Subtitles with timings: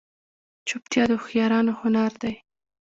[0.67, 2.33] چوپتیا، د هوښیارانو هنر دی.